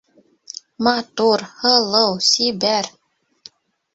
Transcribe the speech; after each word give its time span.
Матур, 0.85 1.43
һылыу, 1.59 2.17
сибәр 2.29 2.89